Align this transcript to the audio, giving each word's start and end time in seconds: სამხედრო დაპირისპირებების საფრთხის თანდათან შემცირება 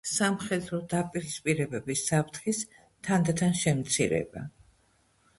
სამხედრო 0.09 0.77
დაპირისპირებების 0.93 2.01
საფრთხის 2.11 2.61
თანდათან 3.09 3.53
შემცირება 3.59 4.43